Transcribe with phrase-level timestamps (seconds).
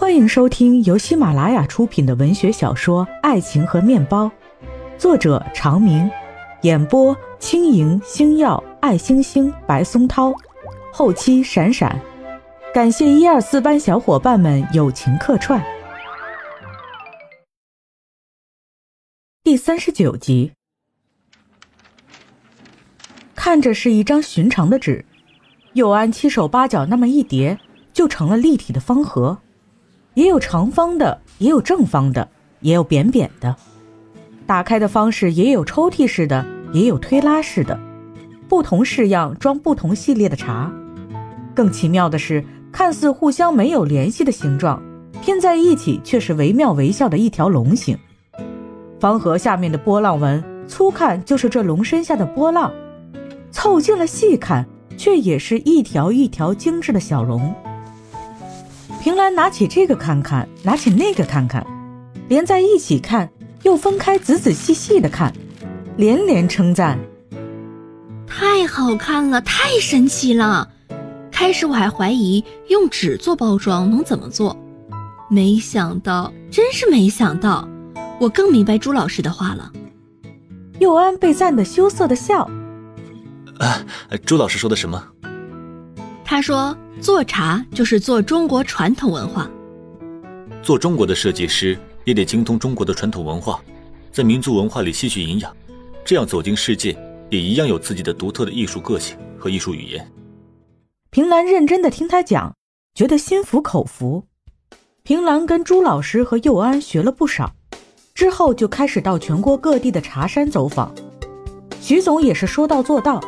[0.00, 4.24] 欢迎收听由喜马拉雅出品的文学小说《爱情和面包》，
[4.96, 6.10] 作者长明，
[6.62, 10.32] 演播轻盈、星耀、爱星星、白松涛，
[10.90, 12.00] 后期闪闪。
[12.72, 15.62] 感谢一二四班小伙伴们友情客串。
[19.44, 20.52] 第三十九集，
[23.34, 25.04] 看着是一张寻常的纸，
[25.74, 27.60] 右安七手八脚那么一叠，
[27.92, 29.36] 就成了立体的方盒。
[30.20, 32.28] 也有长方的，也有正方的，
[32.60, 33.56] 也有扁扁的。
[34.46, 37.80] 打开的方式也有抽屉式的，也有推拉式的，
[38.46, 40.70] 不同式样装不同系列的茶。
[41.54, 44.82] 更奇妙的是，看似互相没有联系的形状，
[45.22, 47.96] 拼在一起却是惟妙惟肖的一条龙形。
[49.00, 52.70] 方盒下面的波浪纹，粗看就是这龙身下的波浪，
[53.50, 57.54] 凑近了细看，却也是一条一条精致的小龙。
[59.00, 61.66] 平兰拿起这个看看，拿起那个看看，
[62.28, 63.30] 连在一起看，
[63.62, 65.32] 又分开仔仔细细的看，
[65.96, 66.98] 连连称赞
[68.28, 70.68] ：“太好看了，太神奇了！
[71.32, 74.54] 开始我还怀疑用纸做包装能怎么做，
[75.30, 77.66] 没想到，真是没想到，
[78.20, 79.72] 我更明白朱老师的话了。”
[80.78, 82.42] 佑安被赞得羞涩的笑
[83.60, 83.82] ：“啊，
[84.26, 85.02] 朱老师说的什么？”
[86.22, 86.76] 他说。
[87.00, 89.50] 做茶就是做中国传统文化，
[90.62, 93.58] 做中国的设计师也得精通中国的传统文化，
[94.12, 95.50] 在民族文化里吸取营养，
[96.04, 96.94] 这样走进世界
[97.30, 100.06] 也一样有自己的独特的艺术个性和艺术语言。
[101.08, 102.54] 平兰认真的听他讲，
[102.94, 104.26] 觉得心服口服。
[105.02, 107.54] 平兰跟朱老师和佑安学了不少，
[108.14, 110.94] 之后就开始到全国各地的茶山走访。
[111.80, 113.18] 徐总也是说到做到，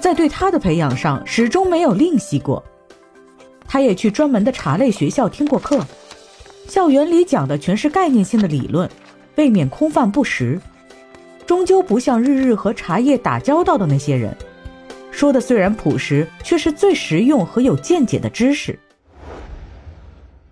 [0.00, 2.64] 在对他的培养上始终没有吝惜过。
[3.68, 5.86] 他也去专门的茶类学校听过课，
[6.66, 8.90] 校园里讲的全是概念性的理论，
[9.36, 10.58] 未免空泛不实，
[11.46, 14.34] 终究不像日日和茶叶打交道的那些人
[15.10, 15.40] 说的。
[15.40, 18.78] 虽然朴实，却是最实用和有见解的知识。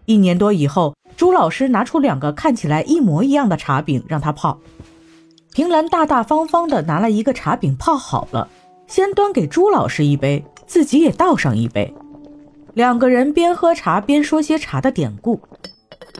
[0.04, 4.60] 一年多以后，朱老师拿出两个看起来一模一样的茶饼让他泡，
[5.54, 8.48] 平兰大大方方的拿了一个茶饼泡好了，
[8.86, 11.94] 先端给朱老师一杯，自己也倒上一杯。
[12.76, 15.40] 两个人边喝茶边说些茶的典故，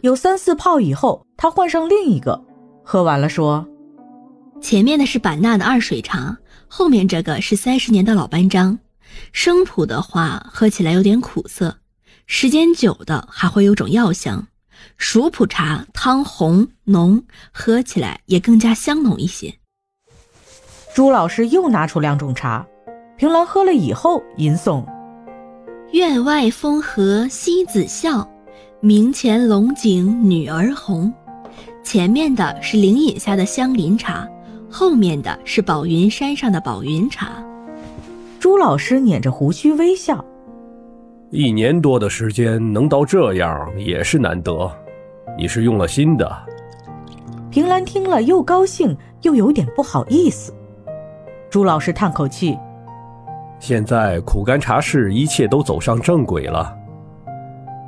[0.01, 2.43] 有三四泡以后，他换上另一个，
[2.83, 3.69] 喝完了说
[4.59, 6.35] ：“前面的是版纳的二水茶，
[6.67, 8.79] 后面这个是三十年的老班章。
[9.33, 11.77] 生普的话喝起来有点苦涩，
[12.27, 14.47] 时间久的还会有种药香。
[14.97, 19.55] 熟普茶汤红浓，喝起来也更加香浓一些。”
[20.97, 22.67] 朱老师又拿出两种茶，
[23.19, 24.83] 平兰喝了以后吟诵。
[25.93, 28.29] 院外风和西子笑，
[28.81, 31.13] 明前龙井女儿红。
[31.85, 34.29] 前面的是灵隐下的香林茶，
[34.69, 37.41] 后面的是宝云山上的宝云茶。
[38.41, 40.23] 朱老师捻着胡须微笑。
[41.31, 44.69] 一年多的时间能到这样也是难得，
[45.39, 46.29] 你是用了心的。
[47.49, 50.53] 平兰听了又高兴又有点不好意思。
[51.49, 52.59] 朱老师叹口气。
[53.59, 56.77] 现在苦干茶室一切都走上正轨了，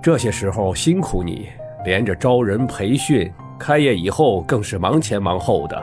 [0.03, 1.49] 这些时候辛苦你，
[1.85, 5.81] 连着招人培训，开业以后更是忙前忙后的。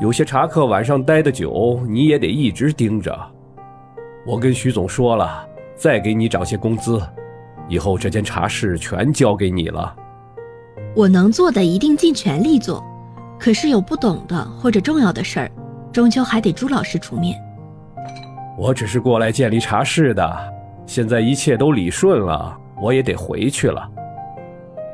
[0.00, 3.16] 有些茶客晚上待的久，你也得一直盯着。
[4.26, 5.46] 我跟徐总说了，
[5.76, 7.00] 再给你涨些工资，
[7.68, 9.94] 以后这间茶室全交给你了。
[10.94, 12.84] 我能做的一定尽全力做，
[13.38, 15.50] 可是有不懂的或者重要的事儿，
[15.92, 17.40] 终究还得朱老师出面。
[18.56, 20.54] 我只是过来建立茶室的，
[20.86, 23.86] 现在一切都理顺了，我也得回去了。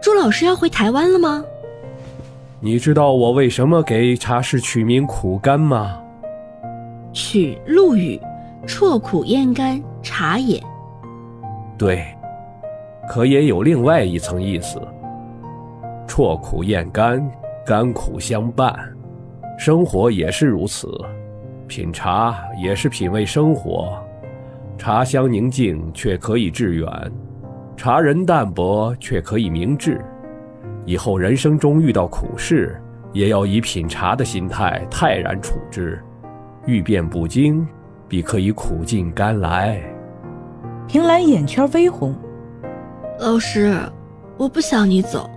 [0.03, 1.45] 朱老师要回台湾了吗？
[2.59, 6.01] 你知道我为什么给茶室取名苦甘吗？
[7.13, 8.21] 取陆羽
[8.67, 10.61] “啜苦咽甘茶也”。
[11.79, 12.05] 对，
[13.09, 14.81] 可也有另外一层意思。
[16.09, 17.25] 啜苦咽甘，
[17.65, 18.75] 甘苦相伴，
[19.59, 20.89] 生活也是如此。
[21.75, 23.99] 品茶也是品味生活，
[24.77, 26.87] 茶香宁静却可以致远，
[27.79, 29.99] 茶人淡泊却可以明志。
[30.85, 32.79] 以后人生中遇到苦事，
[33.15, 35.99] 也要以品茶的心态泰然处之，
[36.67, 37.67] 欲变不惊，
[38.07, 39.81] 必可以苦尽甘来。
[40.87, 42.15] 平兰眼圈微红，
[43.19, 43.75] 老师，
[44.37, 45.31] 我不想你走，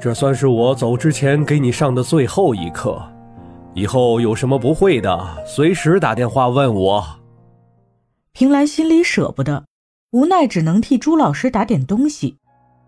[0.00, 3.02] 这算是我走之前给你上的最后一课。
[3.76, 7.04] 以后有什么不会的，随时打电话问我。
[8.32, 9.66] 平兰心里舍不得，
[10.12, 12.38] 无奈只能替朱老师打点东西。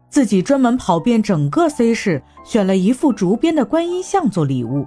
[0.09, 4.87] 自己专门跑遍整个 C 市，选了一副竹编的观音像做礼物。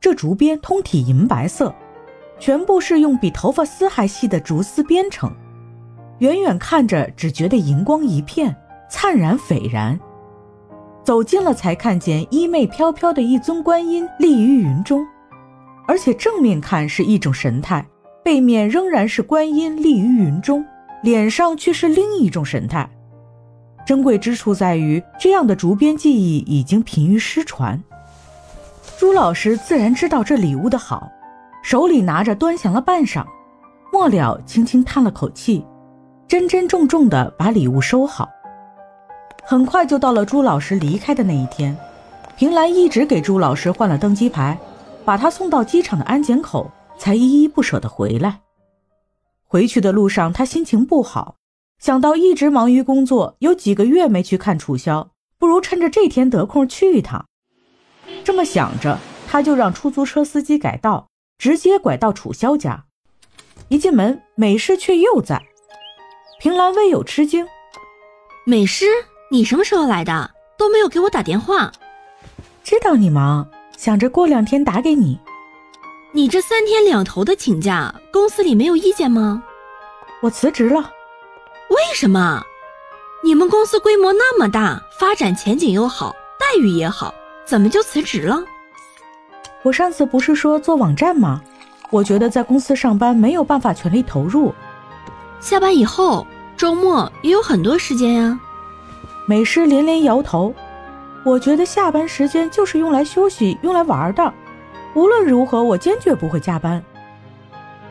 [0.00, 1.72] 这竹编通体银白色，
[2.40, 5.32] 全部是用比头发丝还细的竹丝编成，
[6.18, 8.56] 远远看着只觉得银光一片，
[8.90, 9.96] 灿然斐然。
[11.08, 15.06] 走近了才看见衣袂飘飘的一尊观音立于云中，
[15.86, 17.82] 而且正面看是一种神态，
[18.22, 20.62] 背面仍然是观音立于云中，
[21.02, 22.86] 脸上却是另一种神态。
[23.86, 27.82] 珍贵之处在于，这样的竹编技艺已经濒于失传。
[28.98, 31.10] 朱老师自然知道这礼物的好，
[31.62, 33.24] 手里拿着端详了半晌，
[33.90, 35.64] 末了轻轻叹了口气，
[36.26, 38.28] 珍珍重重地把礼物收好。
[39.50, 41.74] 很快就到了朱老师离开的那一天，
[42.36, 44.58] 平兰一直给朱老师换了登机牌，
[45.06, 48.42] 把他送到机场的安检口，才依依不舍地回来。
[49.46, 51.36] 回去的路上，他心情不好，
[51.78, 57.24] 想到一直忙于工作，有几个月没去看楚萧，不如趁着这天得空去一趟。
[58.22, 61.08] 这么想着，他就让出租车司机改道，
[61.38, 62.84] 直接拐到楚萧家。
[63.68, 65.42] 一进门，美诗却又在。
[66.38, 67.46] 平兰微有吃惊
[68.44, 68.84] ：“美诗。”
[69.30, 70.30] 你什么时候来的？
[70.56, 71.70] 都没有给我打电话。
[72.64, 73.46] 知道你忙，
[73.76, 75.18] 想着过两天打给你。
[76.12, 79.42] 你这三天两头的请假，公司里没有意见吗？
[80.22, 80.80] 我辞职了。
[81.68, 82.42] 为什么？
[83.22, 87.14] 你们公司规模那么大，发展前景又好，待遇也好，
[87.44, 88.42] 怎么就辞职了？
[89.62, 91.42] 我上次不是说做网站吗？
[91.90, 94.54] 我觉得在公司上班没有办法全力投入。
[95.38, 96.26] 下班以后，
[96.56, 98.40] 周末也有很多时间呀。
[99.28, 100.54] 美诗连连摇头，
[101.22, 104.32] 我觉得下班时间就是用来休息、用来玩的。
[104.94, 106.82] 无论如何，我坚决不会加班。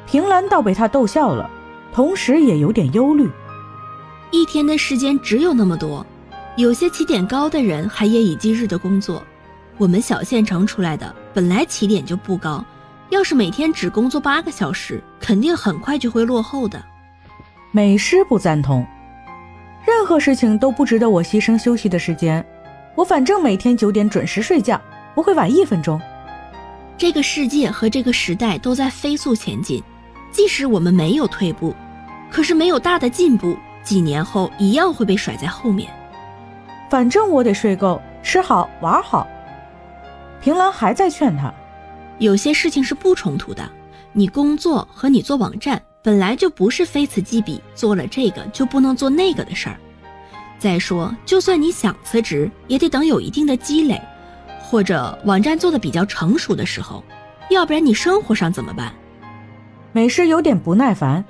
[0.08, 1.48] 平兰倒被他逗笑了，
[1.94, 3.30] 同时也有点忧虑。
[4.32, 6.04] 一天的时间只有那么多，
[6.56, 9.24] 有些起点高的人还夜以继日的工作。
[9.78, 12.66] 我们小县城出来的，本来起点就不高，
[13.12, 16.84] 要是每天只工作八个小时，肯定很快就会落后的。
[17.72, 18.84] 美诗不赞同。
[19.88, 22.46] 任何事情都不值得我牺牲休息的时间，
[22.94, 24.80] 我反正每天九点准时睡觉，
[25.16, 25.98] 不会晚一分钟。
[26.98, 29.82] 这个世界和这个时代都在飞速前进，
[30.30, 31.74] 即使我们没有退步，
[32.30, 35.90] 可是没有大的进步，几年后一样会被甩在后面。
[36.90, 39.26] 反正我得睡够、吃好、玩好。
[40.42, 41.54] 平兰还在劝他，
[42.18, 43.64] 有些事情是不冲突的，
[44.12, 45.82] 你工作和你做网站。
[46.08, 49.78] 本来就不是非此即彼，做了这个就不能做那个的事儿。
[50.58, 54.02] 再说，就算你想辞职，也得等有一定的积累，
[54.62, 57.04] 或者网站做的比较成熟的时候，
[57.50, 58.94] 要不然你生活上怎么办？
[59.92, 61.26] 美诗有点不耐烦，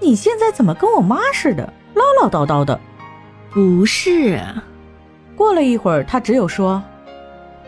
[0.00, 2.80] 你现在怎么跟我妈似的，唠唠叨叨的？
[3.52, 4.42] 不是。
[5.36, 6.82] 过了一会儿，他只有说：“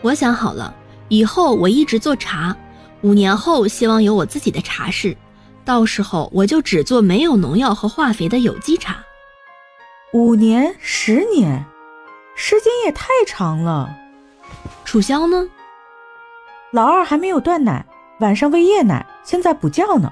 [0.03, 0.75] 我想好了，
[1.07, 2.53] 以后我一直做茶，
[2.99, 5.15] 五年后希望有我自己的茶室。”
[5.63, 8.97] 到时候我就只做没有农药和化肥的有机茶。
[10.13, 11.65] 五年、十年，
[12.35, 13.89] 时间也太长了。
[14.83, 15.47] 楚萧呢？
[16.71, 17.85] 老二还没有断奶，
[18.19, 20.11] 晚上喂夜奶，现在补觉呢。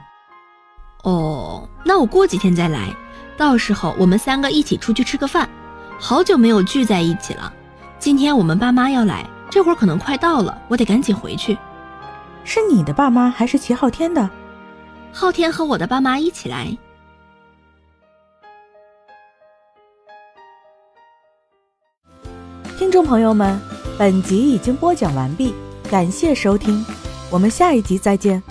[1.03, 2.95] 哦，那我过几天再来，
[3.37, 5.49] 到时候我们三个一起出去吃个饭。
[5.97, 7.51] 好久没有聚在一起了。
[7.97, 11.57] 今天我们爸妈要来，这会儿可能快到了，我得赶紧回去。
[12.45, 14.29] 是你的爸妈还是齐昊天的？
[15.11, 16.75] 昊天和我的爸妈一起来。
[22.77, 23.59] 听众朋友们，
[23.97, 25.53] 本集已经播讲完毕，
[25.89, 26.85] 感谢收听，
[27.29, 28.41] 我们下一集再见。